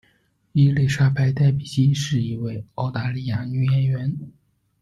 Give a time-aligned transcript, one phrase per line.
[0.53, 4.17] 伊莉莎白·戴比基是一位澳大利亚女演员。